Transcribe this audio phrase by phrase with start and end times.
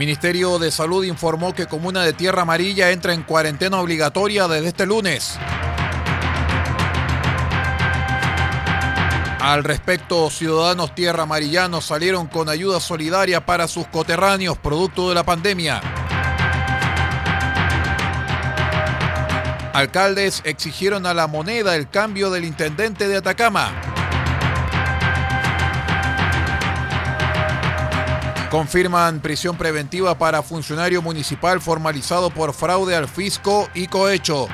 [0.00, 4.86] Ministerio de Salud informó que Comuna de Tierra Amarilla entra en cuarentena obligatoria desde este
[4.86, 5.38] lunes.
[9.40, 15.24] Al respecto, ciudadanos tierra amarillanos salieron con ayuda solidaria para sus coterráneos producto de la
[15.24, 15.82] pandemia.
[19.74, 23.89] Alcaldes exigieron a la moneda el cambio del intendente de Atacama.
[28.50, 34.48] Confirman prisión preventiva para funcionario municipal formalizado por fraude al fisco y cohecho.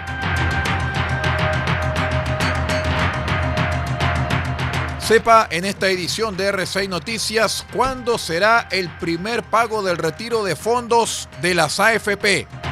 [4.99, 10.57] Sepa en esta edición de R6 Noticias cuándo será el primer pago del retiro de
[10.57, 12.66] fondos de las AFP.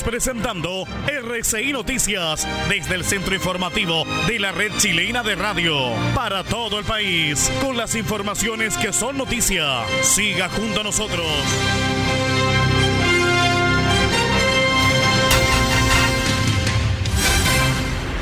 [0.00, 5.74] Presentando RCI Noticias desde el centro informativo de la red chilena de radio
[6.14, 9.84] para todo el país con las informaciones que son noticia.
[10.00, 11.26] Siga junto a nosotros.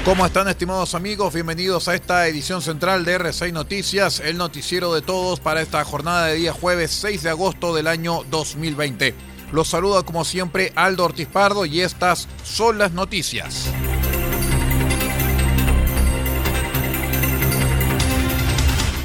[0.05, 1.33] ¿Cómo están estimados amigos?
[1.35, 6.27] Bienvenidos a esta edición central de R6 Noticias, el noticiero de todos para esta jornada
[6.27, 9.30] de día jueves 6 de agosto del año 2020.
[9.53, 13.71] Los saluda como siempre Aldo Ortiz Pardo y estas son las noticias.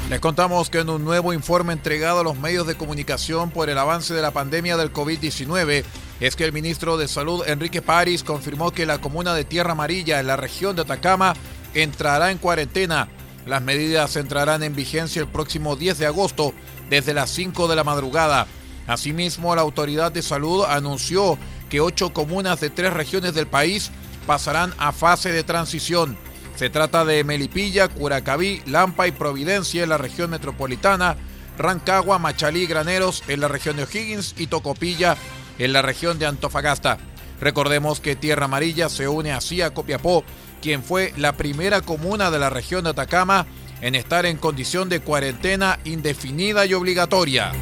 [0.08, 3.76] Les contamos que en un nuevo informe entregado a los medios de comunicación por el
[3.76, 5.82] avance de la pandemia del COVID-19,
[6.20, 10.20] es que el ministro de Salud Enrique París confirmó que la comuna de Tierra Amarilla
[10.20, 11.34] en la región de Atacama
[11.74, 13.08] entrará en cuarentena.
[13.46, 16.54] Las medidas entrarán en vigencia el próximo 10 de agosto
[16.88, 18.46] desde las 5 de la madrugada.
[18.86, 21.38] Asimismo, la autoridad de salud anunció
[21.68, 23.90] que ocho comunas de tres regiones del país
[24.26, 26.16] pasarán a fase de transición.
[26.56, 31.16] Se trata de Melipilla, Curacaví, Lampa y Providencia en la región metropolitana,
[31.58, 35.16] Rancagua, Machalí y Graneros en la región de O'Higgins y Tocopilla
[35.58, 36.98] en la región de Antofagasta.
[37.40, 40.24] Recordemos que Tierra Amarilla se une así a Copiapó,
[40.62, 43.46] quien fue la primera comuna de la región de Atacama
[43.80, 47.52] en estar en condición de cuarentena indefinida y obligatoria.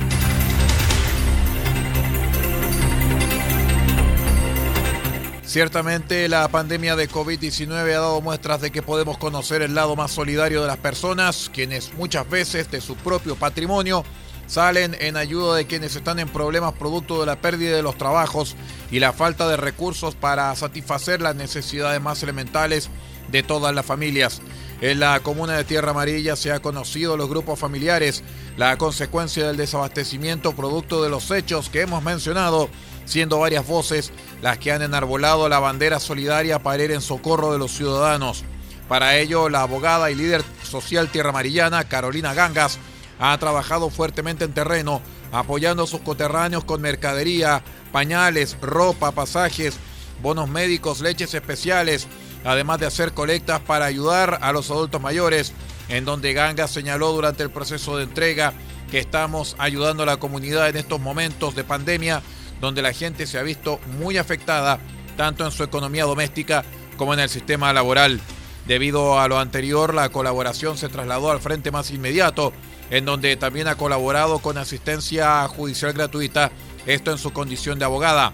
[5.55, 10.11] Ciertamente la pandemia de COVID-19 ha dado muestras de que podemos conocer el lado más
[10.11, 14.03] solidario de las personas, quienes muchas veces de su propio patrimonio
[14.49, 18.57] salen en ayuda de quienes están en problemas producto de la pérdida de los trabajos
[18.91, 22.91] y la falta de recursos para satisfacer las necesidades más elementales
[23.31, 24.43] de todas las familias.
[24.81, 28.25] En la comuna de Tierra Amarilla se ha conocido los grupos familiares,
[28.57, 32.69] la consecuencia del desabastecimiento producto de los hechos que hemos mencionado
[33.05, 34.13] siendo varias voces
[34.43, 38.45] las que han enarbolado la bandera solidaria para ir en socorro de los ciudadanos.
[38.89, 42.79] Para ello, la abogada y líder social tierra amarillana, Carolina Gangas,
[43.19, 45.01] ha trabajado fuertemente en terreno,
[45.33, 47.63] apoyando a sus coterráneos con mercadería,
[47.93, 49.77] pañales, ropa, pasajes,
[50.23, 52.07] bonos médicos, leches especiales,
[52.45, 55.53] además de hacer colectas para ayudar a los adultos mayores,
[55.89, 58.53] en donde Gangas señaló durante el proceso de entrega
[58.91, 62.23] que estamos ayudando a la comunidad en estos momentos de pandemia
[62.65, 64.81] donde la gente se ha visto muy afectada
[65.17, 66.65] tanto en su economía doméstica
[66.97, 68.21] como en el sistema laboral.
[68.67, 72.53] Debido a lo anterior, la colaboración se trasladó al frente más inmediato,
[72.91, 76.51] en donde también ha colaborado con asistencia judicial gratuita,
[76.87, 78.33] esto en su condición de abogada.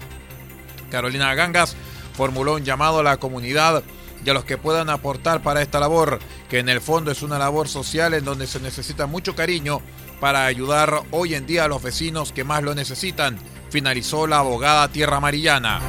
[0.89, 1.75] Carolina Gangas
[2.15, 3.83] formuló un llamado a la comunidad
[4.23, 6.19] y a los que puedan aportar para esta labor,
[6.49, 9.81] que en el fondo es una labor social en donde se necesita mucho cariño
[10.21, 13.37] para ayudar hoy en día a los vecinos que más lo necesitan
[13.71, 15.79] finalizó la abogada Tierra Amarillana.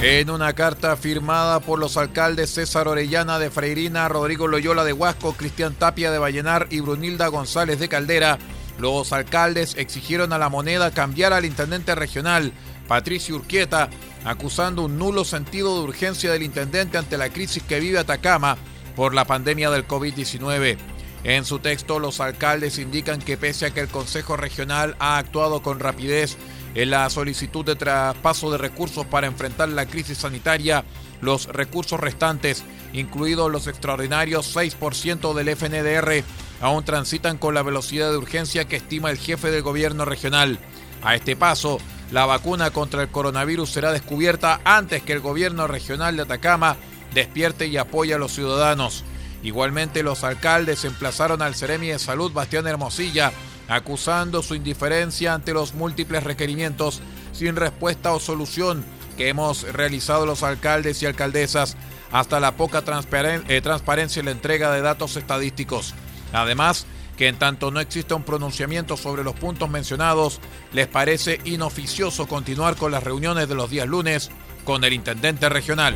[0.00, 5.32] En una carta firmada por los alcaldes César Orellana de Freirina, Rodrigo Loyola de Huasco,
[5.32, 8.38] Cristian Tapia de Vallenar y Brunilda González de Caldera,
[8.78, 12.52] los alcaldes exigieron a la moneda cambiar al intendente regional,
[12.86, 13.90] Patricio Urquieta,
[14.24, 18.56] acusando un nulo sentido de urgencia del intendente ante la crisis que vive Atacama
[18.94, 20.95] por la pandemia del COVID-19.
[21.26, 25.60] En su texto, los alcaldes indican que pese a que el Consejo Regional ha actuado
[25.60, 26.36] con rapidez
[26.76, 30.84] en la solicitud de traspaso de recursos para enfrentar la crisis sanitaria,
[31.20, 32.62] los recursos restantes,
[32.92, 36.22] incluidos los extraordinarios 6% del FNDR,
[36.60, 40.60] aún transitan con la velocidad de urgencia que estima el jefe del gobierno regional.
[41.02, 41.78] A este paso,
[42.12, 46.76] la vacuna contra el coronavirus será descubierta antes que el gobierno regional de Atacama
[47.14, 49.02] despierte y apoye a los ciudadanos.
[49.46, 53.30] Igualmente, los alcaldes emplazaron al Ceremi de Salud Bastián Hermosilla
[53.68, 57.00] acusando su indiferencia ante los múltiples requerimientos
[57.32, 58.84] sin respuesta o solución
[59.16, 61.76] que hemos realizado los alcaldes y alcaldesas
[62.10, 65.94] hasta la poca eh, transparencia en la entrega de datos estadísticos.
[66.32, 66.84] Además,
[67.16, 70.40] que en tanto no exista un pronunciamiento sobre los puntos mencionados,
[70.72, 74.28] les parece inoficioso continuar con las reuniones de los días lunes
[74.64, 75.94] con el intendente regional.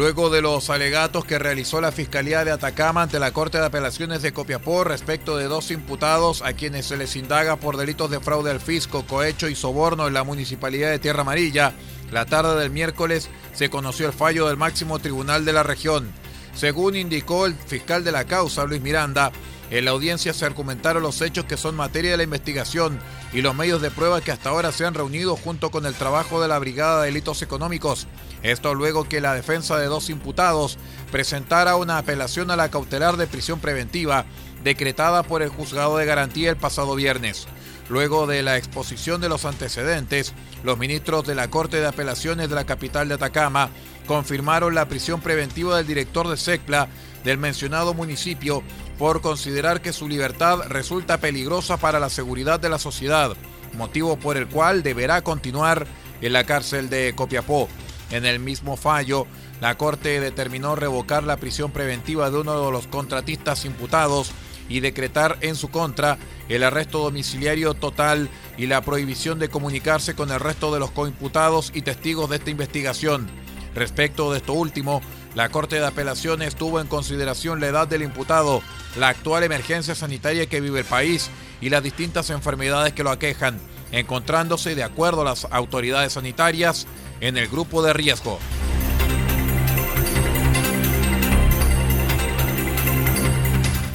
[0.00, 4.22] Luego de los alegatos que realizó la Fiscalía de Atacama ante la Corte de Apelaciones
[4.22, 8.50] de Copiapó respecto de dos imputados a quienes se les indaga por delitos de fraude
[8.50, 11.74] al fisco, cohecho y soborno en la Municipalidad de Tierra Amarilla,
[12.10, 16.10] la tarde del miércoles se conoció el fallo del máximo tribunal de la región.
[16.54, 19.32] Según indicó el fiscal de la causa, Luis Miranda,
[19.70, 22.98] en la audiencia se argumentaron los hechos que son materia de la investigación
[23.34, 26.40] y los medios de prueba que hasta ahora se han reunido junto con el trabajo
[26.40, 28.08] de la Brigada de Delitos Económicos
[28.42, 30.78] esto luego que la defensa de dos imputados
[31.10, 34.24] presentara una apelación a la cautelar de prisión preventiva
[34.64, 37.46] decretada por el juzgado de garantía el pasado viernes.
[37.88, 40.32] Luego de la exposición de los antecedentes,
[40.62, 43.70] los ministros de la Corte de Apelaciones de la capital de Atacama
[44.06, 46.88] confirmaron la prisión preventiva del director de SECLA
[47.24, 48.62] del mencionado municipio
[48.98, 53.36] por considerar que su libertad resulta peligrosa para la seguridad de la sociedad,
[53.76, 55.86] motivo por el cual deberá continuar
[56.20, 57.68] en la cárcel de Copiapó.
[58.10, 59.26] En el mismo fallo,
[59.60, 64.32] la Corte determinó revocar la prisión preventiva de uno de los contratistas imputados
[64.68, 66.18] y decretar en su contra
[66.48, 71.72] el arresto domiciliario total y la prohibición de comunicarse con el resto de los coimputados
[71.74, 73.28] y testigos de esta investigación.
[73.74, 75.00] Respecto de esto último,
[75.34, 78.62] la Corte de Apelaciones tuvo en consideración la edad del imputado,
[78.96, 81.30] la actual emergencia sanitaria que vive el país
[81.60, 83.60] y las distintas enfermedades que lo aquejan,
[83.92, 86.86] encontrándose, de acuerdo a las autoridades sanitarias,
[87.20, 88.38] en el grupo de riesgo.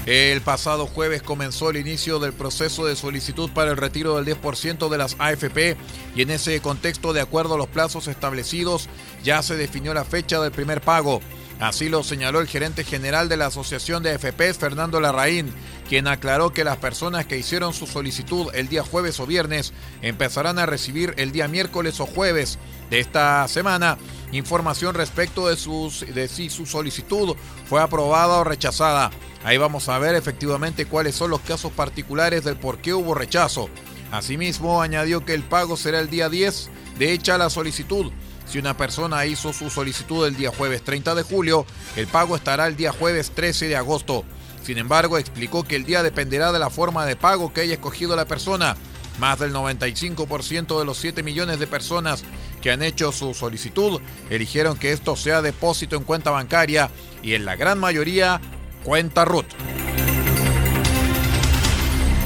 [0.06, 4.88] El pasado jueves comenzó el inicio del proceso de solicitud para el retiro del 10%
[4.88, 5.76] de las AFP
[6.16, 8.88] y en ese contexto, de acuerdo a los plazos establecidos,
[9.24, 11.22] ya se definió la fecha del primer pago.
[11.60, 15.54] Así lo señaló el gerente general de la Asociación de AFPs, Fernando Larraín,
[15.88, 20.60] quien aclaró que las personas que hicieron su solicitud el día jueves o viernes empezarán
[20.60, 22.60] a recibir el día miércoles o jueves
[22.90, 23.98] de esta semana
[24.32, 27.36] información respecto de, sus, de si su solicitud
[27.68, 29.12] fue aprobada o rechazada.
[29.44, 33.70] Ahí vamos a ver efectivamente cuáles son los casos particulares del por qué hubo rechazo.
[34.12, 38.12] Asimismo, añadió que el pago será el día 10 de hecha la solicitud.
[38.48, 42.68] Si una persona hizo su solicitud el día jueves 30 de julio, el pago estará
[42.68, 44.24] el día jueves 13 de agosto.
[44.64, 48.16] Sin embargo, explicó que el día dependerá de la forma de pago que haya escogido
[48.16, 48.76] la persona.
[49.20, 52.24] Más del 95% de los 7 millones de personas
[52.62, 56.90] que han hecho su solicitud eligieron que esto sea depósito en cuenta bancaria
[57.24, 58.42] y en la gran mayoría
[58.84, 59.46] cuenta RUT.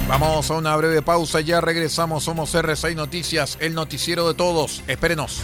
[0.08, 5.44] Vamos a una breve pausa, ya regresamos, somos R6 Noticias, el noticiero de todos, espérenos.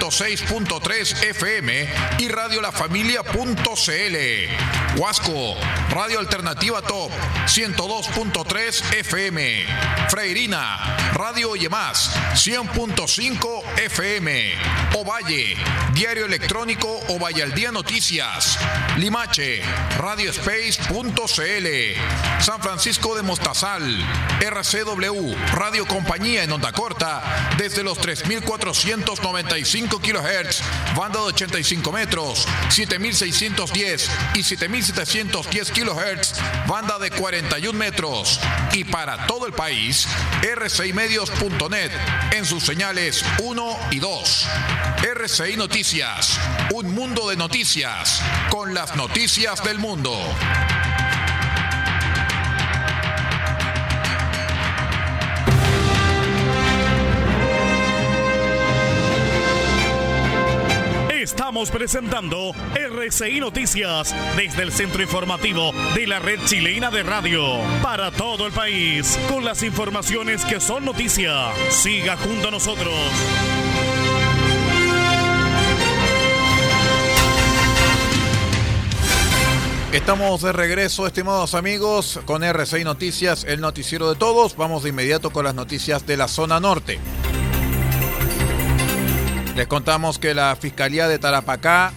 [0.00, 1.86] 106.3 FM
[2.18, 3.36] y Radio La Familia.cl.
[4.96, 5.56] Huasco,
[5.90, 7.10] Radio Alternativa Top,
[7.46, 9.66] 102.3 FM.
[10.08, 14.54] Freirina, Radio Yemás, 100.5 FM.
[14.96, 15.54] Ovalle,
[15.92, 18.58] Diario Electrónico Ovalle al Día Noticias.
[18.96, 19.60] Limache,
[19.98, 22.40] RadioSpace.cl.
[22.40, 23.84] San Francisco de Mostazal,
[24.40, 30.62] RCW, Radio Compañía en Onda Corta, desde los 3495 kHz,
[30.96, 36.34] banda de 85 metros, 7610 y 7710 kHz,
[36.66, 38.40] banda de 41 metros.
[38.72, 40.06] Y para todo el país,
[40.42, 41.90] rcimedios.net
[42.32, 44.46] en sus señales 1 y 2.
[45.14, 46.38] RCI Noticias,
[46.72, 50.16] un mundo de noticias, con las noticias del mundo.
[61.40, 67.42] Estamos presentando RCI Noticias desde el centro informativo de la red chilena de radio
[67.82, 71.32] para todo el país con las informaciones que son noticia.
[71.70, 72.92] Siga junto a nosotros.
[79.92, 84.56] Estamos de regreso, estimados amigos, con RCI Noticias, el noticiero de todos.
[84.56, 87.00] Vamos de inmediato con las noticias de la zona norte.
[89.56, 91.92] Les contamos que la Fiscalía de Tarapacá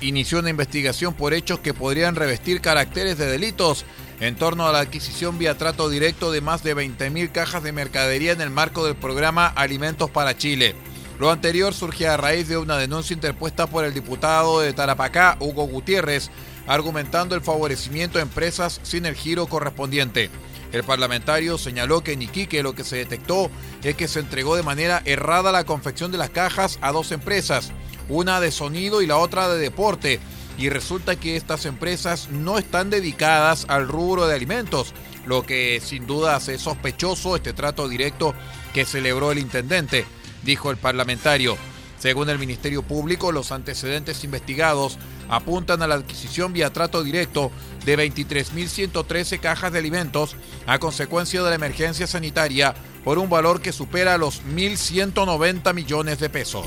[0.00, 3.84] inició una investigación por hechos que podrían revestir caracteres de delitos
[4.20, 8.32] en torno a la adquisición vía trato directo de más de 20.000 cajas de mercadería
[8.32, 10.74] en el marco del programa Alimentos para Chile.
[11.18, 15.66] Lo anterior surge a raíz de una denuncia interpuesta por el diputado de Tarapacá, Hugo
[15.66, 16.30] Gutiérrez,
[16.66, 20.30] argumentando el favorecimiento a empresas sin el giro correspondiente.
[20.72, 23.50] El parlamentario señaló que en Iquique lo que se detectó
[23.82, 27.72] es que se entregó de manera errada la confección de las cajas a dos empresas,
[28.08, 30.20] una de sonido y la otra de deporte,
[30.58, 34.94] y resulta que estas empresas no están dedicadas al rubro de alimentos,
[35.26, 38.34] lo que sin duda hace sospechoso este trato directo
[38.72, 40.06] que celebró el intendente,
[40.42, 41.56] dijo el parlamentario.
[41.98, 47.50] Según el Ministerio Público, los antecedentes investigados apuntan a la adquisición vía trato directo
[47.86, 52.74] de 23.113 cajas de alimentos a consecuencia de la emergencia sanitaria
[53.04, 56.66] por un valor que supera los 1.190 millones de pesos.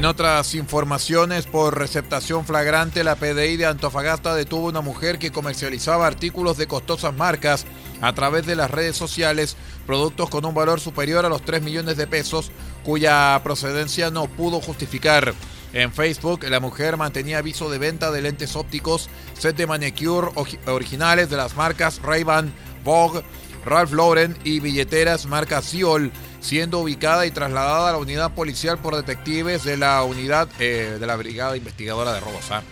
[0.00, 5.30] En otras informaciones, por receptación flagrante, la PDI de Antofagasta detuvo a una mujer que
[5.30, 7.66] comercializaba artículos de costosas marcas
[8.00, 11.96] a través de las redes sociales, productos con un valor superior a los 3 millones
[11.96, 12.50] de pesos,
[12.84, 15.34] cuya procedencia no pudo justificar.
[15.72, 20.28] En Facebook, la mujer mantenía aviso de venta de lentes ópticos, set de manicure
[20.66, 22.52] originales de las marcas Ray-Ban,
[22.84, 23.22] Vogue,
[23.64, 28.96] Ralph Lauren y billeteras marca Siol siendo ubicada y trasladada a la unidad policial por
[28.96, 32.50] detectives de la unidad eh, de la Brigada Investigadora de Robos.
[32.50, 32.62] ¿ah?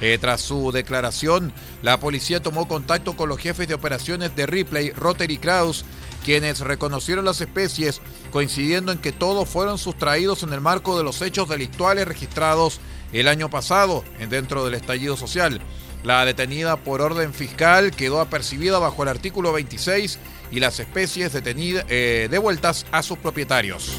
[0.00, 1.52] Eh, tras su declaración,
[1.82, 5.84] la policía tomó contacto con los jefes de operaciones de Ripley, Rotter y Kraus,
[6.24, 8.00] quienes reconocieron las especies,
[8.30, 12.80] coincidiendo en que todos fueron sustraídos en el marco de los hechos delictuales registrados
[13.12, 15.60] el año pasado dentro del estallido social.
[16.04, 20.18] La detenida por orden fiscal quedó apercibida bajo el artículo 26
[20.50, 23.98] y las especies detenidas, eh, devueltas a sus propietarios.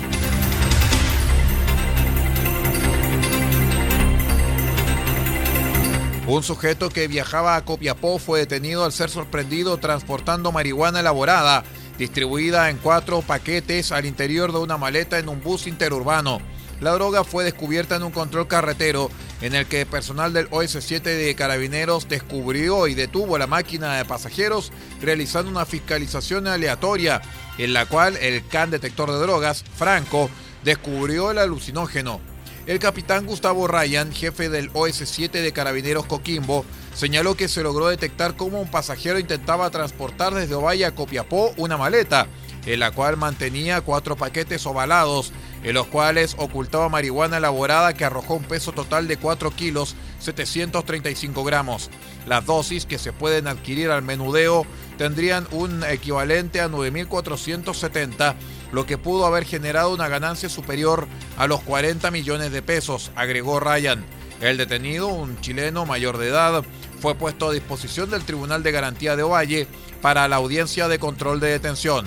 [6.29, 11.63] Un sujeto que viajaba a Copiapó fue detenido al ser sorprendido transportando marihuana elaborada,
[11.97, 16.39] distribuida en cuatro paquetes al interior de una maleta en un bus interurbano.
[16.81, 19.09] La droga fue descubierta en un control carretero
[19.41, 24.71] en el que personal del OS7 de Carabineros descubrió y detuvo la máquina de pasajeros
[25.01, 27.23] realizando una fiscalización aleatoria
[27.57, 30.29] en la cual el CAN detector de drogas, Franco,
[30.63, 32.28] descubrió el alucinógeno.
[32.69, 38.35] El capitán Gustavo Ryan, jefe del OS7 de Carabineros Coquimbo, señaló que se logró detectar
[38.35, 42.27] cómo un pasajero intentaba transportar desde Ovalle a Copiapó una maleta,
[42.67, 45.33] en la cual mantenía cuatro paquetes ovalados,
[45.63, 51.43] en los cuales ocultaba marihuana elaborada que arrojó un peso total de 4 kilos 735
[51.43, 51.89] gramos.
[52.27, 54.67] Las dosis que se pueden adquirir al menudeo
[54.99, 58.35] tendrían un equivalente a 9.470
[58.71, 61.07] lo que pudo haber generado una ganancia superior
[61.37, 64.03] a los 40 millones de pesos, agregó Ryan.
[64.41, 66.63] El detenido, un chileno mayor de edad,
[66.99, 69.67] fue puesto a disposición del Tribunal de Garantía de Ovalle
[70.01, 72.05] para la audiencia de control de detención.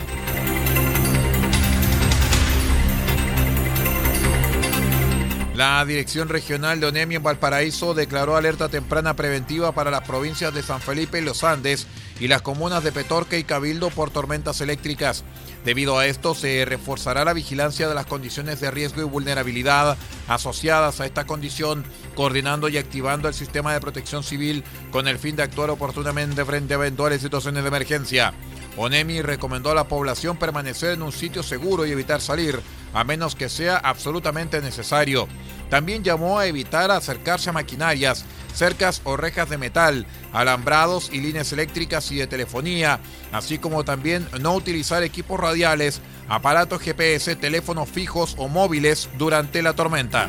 [5.55, 10.63] La Dirección Regional de ONEMI en Valparaíso declaró alerta temprana preventiva para las provincias de
[10.63, 11.87] San Felipe y Los Andes
[12.19, 15.25] y las comunas de Petorca y Cabildo por tormentas eléctricas.
[15.65, 21.01] Debido a esto, se reforzará la vigilancia de las condiciones de riesgo y vulnerabilidad asociadas
[21.01, 21.85] a esta condición,
[22.17, 26.75] coordinando y activando el sistema de protección civil con el fin de actuar oportunamente frente
[26.75, 28.35] a eventuales situaciones de emergencia.
[28.77, 32.59] ONEMI recomendó a la población permanecer en un sitio seguro y evitar salir,
[32.95, 35.29] a menos que sea absolutamente necesario.
[35.69, 41.53] También llamó a evitar acercarse a maquinarias, cercas o rejas de metal, alambrados y líneas
[41.53, 43.01] eléctricas y de telefonía,
[43.33, 49.75] así como también no utilizar equipos radiales, aparatos GPS, teléfonos fijos o móviles durante la
[49.75, 50.29] tormenta.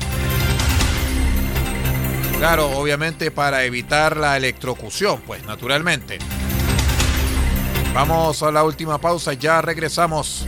[2.37, 6.19] Claro, obviamente para evitar la electrocución, pues naturalmente.
[7.93, 10.47] Vamos a la última pausa, ya regresamos.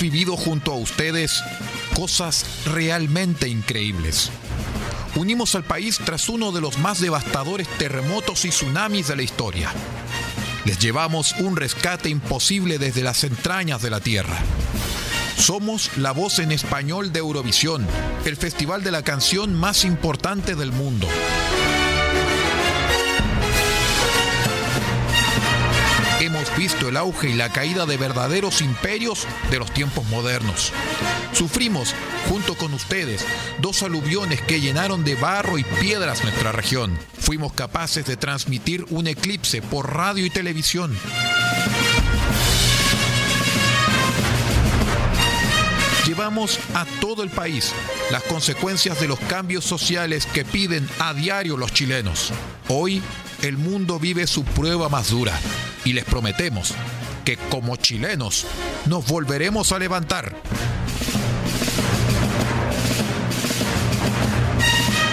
[0.00, 1.42] Vivido junto a ustedes
[1.94, 4.30] cosas realmente increíbles.
[5.14, 9.70] Unimos al país tras uno de los más devastadores terremotos y tsunamis de la historia.
[10.64, 14.38] Les llevamos un rescate imposible desde las entrañas de la Tierra.
[15.36, 17.86] Somos la voz en español de Eurovisión,
[18.24, 21.08] el festival de la canción más importante del mundo.
[26.60, 30.74] Visto el auge y la caída de verdaderos imperios de los tiempos modernos.
[31.32, 31.94] Sufrimos,
[32.28, 33.24] junto con ustedes,
[33.60, 36.98] dos aluviones que llenaron de barro y piedras nuestra región.
[37.18, 40.94] Fuimos capaces de transmitir un eclipse por radio y televisión.
[46.06, 47.72] Llevamos a todo el país
[48.10, 52.34] las consecuencias de los cambios sociales que piden a diario los chilenos.
[52.68, 53.00] Hoy
[53.40, 55.40] el mundo vive su prueba más dura
[55.84, 56.74] y les prometemos
[57.24, 58.46] que como chilenos
[58.86, 60.34] nos volveremos a levantar.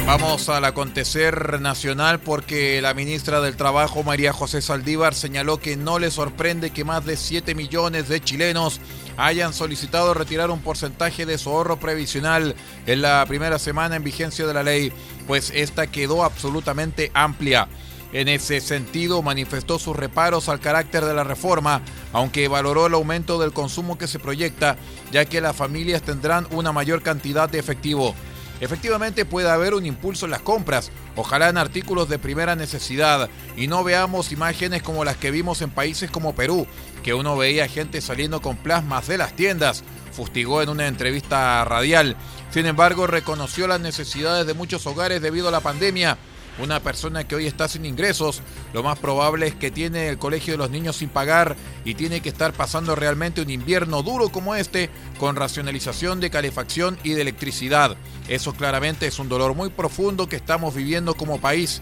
[0.05, 5.97] Vamos al acontecer nacional porque la ministra del Trabajo, María José Saldívar, señaló que no
[5.97, 8.81] le sorprende que más de 7 millones de chilenos
[9.15, 12.53] hayan solicitado retirar un porcentaje de su ahorro previsional
[12.85, 14.91] en la primera semana en vigencia de la ley,
[15.25, 17.69] pues esta quedó absolutamente amplia.
[18.11, 23.39] En ese sentido, manifestó sus reparos al carácter de la reforma, aunque valoró el aumento
[23.39, 24.75] del consumo que se proyecta,
[25.11, 28.13] ya que las familias tendrán una mayor cantidad de efectivo.
[28.59, 33.67] Efectivamente puede haber un impulso en las compras, ojalá en artículos de primera necesidad, y
[33.67, 36.65] no veamos imágenes como las que vimos en países como Perú,
[37.03, 42.15] que uno veía gente saliendo con plasmas de las tiendas, fustigó en una entrevista radial.
[42.51, 46.17] Sin embargo, reconoció las necesidades de muchos hogares debido a la pandemia.
[46.59, 50.53] Una persona que hoy está sin ingresos, lo más probable es que tiene el colegio
[50.53, 54.53] de los niños sin pagar y tiene que estar pasando realmente un invierno duro como
[54.53, 57.97] este con racionalización de calefacción y de electricidad.
[58.27, 61.81] Eso claramente es un dolor muy profundo que estamos viviendo como país,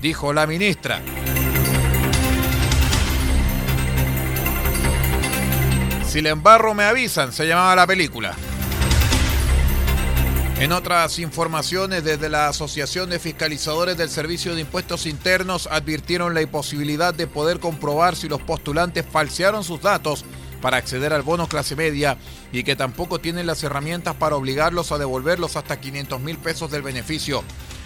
[0.00, 1.00] dijo la ministra.
[6.06, 8.34] Si le embarro me avisan, se llamaba la película.
[10.58, 16.42] En otras informaciones, desde la Asociación de Fiscalizadores del Servicio de Impuestos Internos advirtieron la
[16.42, 20.24] imposibilidad de poder comprobar si los postulantes falsearon sus datos
[20.62, 22.16] para acceder al bono clase media
[22.52, 26.80] y que tampoco tienen las herramientas para obligarlos a devolverlos hasta 500 mil pesos del
[26.80, 27.44] beneficio.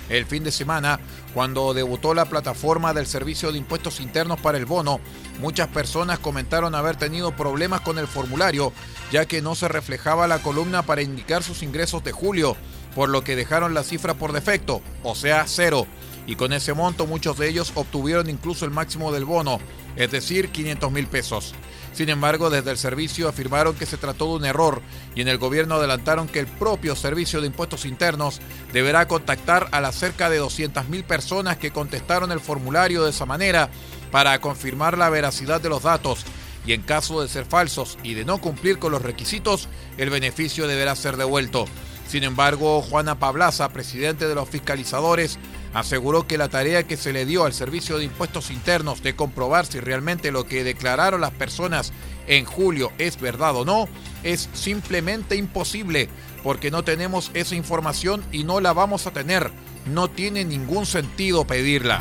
[0.09, 1.01] El fin de semana,
[1.35, 5.01] cuando debutó la plataforma del Servicio de Impuestos Internos para el bono,
[5.41, 8.73] muchas personas comentaron haber tenido problemas con el formulario,
[9.11, 12.57] ya que no se reflejaba la columna para indicar sus ingresos de julio,
[12.95, 15.89] por lo que dejaron la cifra por defecto, o sea, cero.
[16.27, 19.61] Y con ese monto muchos de ellos obtuvieron incluso el máximo del bono,
[19.97, 21.55] es decir, 500 mil pesos.
[21.93, 24.83] Sin embargo, desde el servicio afirmaron que se trató de un error
[25.15, 28.41] y en el gobierno adelantaron que el propio Servicio de Impuestos Internos
[28.73, 33.71] deberá contactar a las cerca de 200.000 personas que contestaron el formulario de esa manera
[34.11, 36.27] para confirmar la veracidad de los datos
[36.67, 40.67] y en caso de ser falsos y de no cumplir con los requisitos, el beneficio
[40.67, 41.67] deberá ser devuelto.
[42.09, 45.39] Sin embargo, Juana Pablaza, presidente de los fiscalizadores,
[45.77, 49.67] aseguró que la tarea que se le dio al Servicio de Impuestos Internos de comprobar
[49.67, 51.93] si realmente lo que declararon las personas
[52.27, 53.87] en julio es verdad o no,
[54.23, 56.09] es simplemente imposible,
[56.43, 59.53] porque no tenemos esa información y no la vamos a tener.
[59.85, 62.01] No tiene ningún sentido pedirla.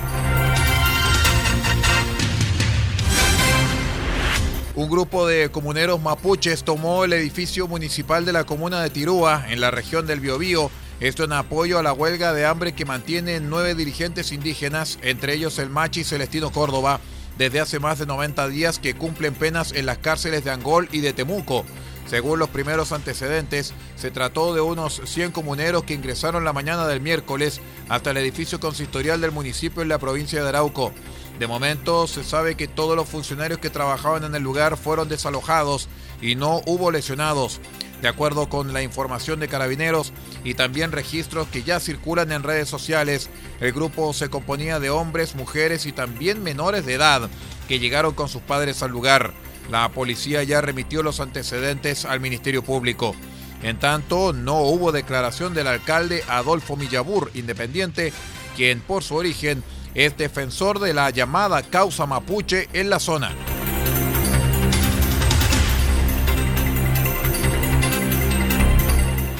[4.76, 9.60] Un grupo de comuneros mapuches tomó el edificio municipal de la comuna de Tirúa, en
[9.60, 13.76] la región del Biobío, esto en apoyo a la huelga de hambre que mantienen nueve
[13.76, 17.02] dirigentes indígenas, entre ellos el Machi Celestino Córdoba,
[17.38, 21.02] desde hace más de 90 días que cumplen penas en las cárceles de Angol y
[21.02, 21.66] de Temuco.
[22.08, 27.02] Según los primeros antecedentes, se trató de unos 100 comuneros que ingresaron la mañana del
[27.02, 30.94] miércoles hasta el edificio consistorial del municipio en la provincia de Arauco.
[31.40, 35.90] De momento se sabe que todos los funcionarios que trabajaban en el lugar fueron desalojados
[36.22, 37.60] y no hubo lesionados.
[38.02, 40.14] De acuerdo con la información de carabineros
[40.46, 43.30] y también registros que ya circulan en redes sociales,
[43.60, 47.30] el grupo se componía de hombres, mujeres y también menores de edad
[47.68, 49.34] que llegaron con sus padres al lugar.
[49.72, 53.16] La policía ya remitió los antecedentes al Ministerio Público.
[53.64, 58.14] En tanto, no hubo declaración del alcalde Adolfo Millabur, independiente,
[58.56, 59.64] quien por su origen
[59.96, 63.32] es defensor de la llamada causa mapuche en la zona.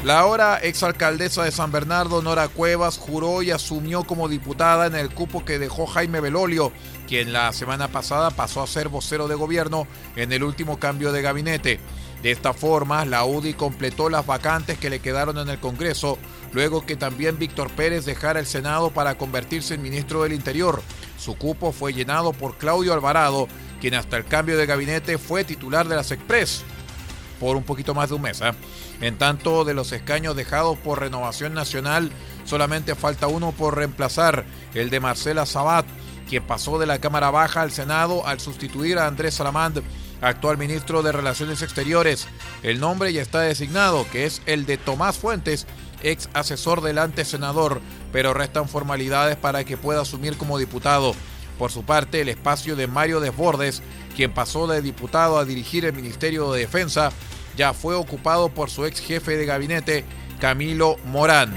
[0.06, 5.10] La ahora exalcaldesa de San Bernardo, Nora Cuevas, juró y asumió como diputada en el
[5.10, 6.72] cupo que dejó Jaime Belolio,
[7.08, 11.24] quien la semana pasada pasó a ser vocero de gobierno en el último cambio de
[11.24, 11.80] gabinete.
[12.22, 16.20] De esta forma, la UDI completó las vacantes que le quedaron en el Congreso,
[16.54, 20.84] luego que también Víctor Pérez dejara el Senado para convertirse en ministro del Interior.
[21.18, 23.48] Su cupo fue llenado por Claudio Alvarado,
[23.82, 26.64] quien hasta el cambio de gabinete fue titular de las Express
[27.46, 28.42] por un poquito más de un mes.
[28.42, 28.54] ¿eh?
[29.02, 32.10] En tanto, de los escaños dejados por Renovación Nacional,
[32.44, 35.86] solamente falta uno por reemplazar, el de Marcela Sabat,
[36.28, 39.84] quien pasó de la Cámara Baja al Senado al sustituir a Andrés Salamand,
[40.22, 42.28] actual ministro de Relaciones Exteriores.
[42.64, 45.68] El nombre ya está designado, que es el de Tomás Fuentes,
[46.02, 47.80] ex asesor del antesenador,
[48.12, 51.14] pero restan formalidades para que pueda asumir como diputado.
[51.60, 53.84] Por su parte, el espacio de Mario Desbordes,
[54.16, 57.12] quien pasó de diputado a dirigir el Ministerio de Defensa,
[57.56, 60.06] ya fue ocupado por su ex jefe de gabinete,
[60.40, 61.54] Camilo Morán.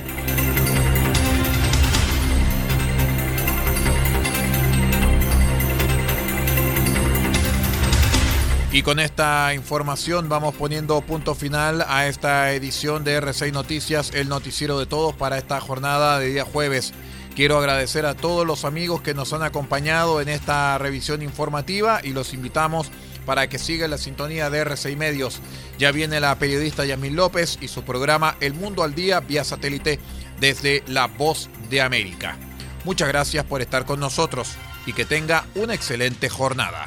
[8.71, 14.29] Y con esta información vamos poniendo punto final a esta edición de R6 Noticias, el
[14.29, 16.93] noticiero de todos para esta jornada de día jueves.
[17.35, 22.11] Quiero agradecer a todos los amigos que nos han acompañado en esta revisión informativa y
[22.13, 22.91] los invitamos
[23.29, 25.41] para que sigan la sintonía de R6 Medios.
[25.79, 30.01] Ya viene la periodista Yamil López y su programa El Mundo al Día vía satélite
[30.41, 32.39] desde La Voz de América.
[32.87, 34.53] Muchas gracias por estar con nosotros
[34.87, 36.87] y que tenga una excelente jornada.